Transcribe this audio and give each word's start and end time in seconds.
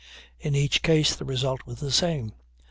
In 0.39 0.55
each 0.55 0.81
case 0.81 1.15
the 1.15 1.25
result 1.25 1.67
was 1.67 1.79
the 1.79 1.91
same. 1.91 2.33